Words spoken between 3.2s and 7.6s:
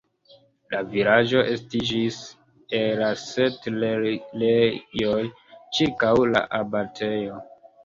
setlejoj ĉirkaŭ la abatejo.